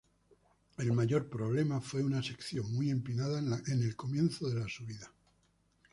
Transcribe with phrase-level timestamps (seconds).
[0.79, 5.13] El mayor problema fue una sección muy empinada en el comienzo de la subida.